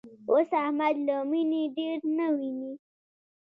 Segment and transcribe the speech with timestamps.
[0.29, 2.73] اوس احمد له مینې ډېر نه ویني.